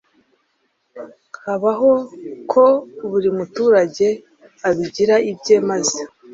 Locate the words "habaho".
1.45-1.91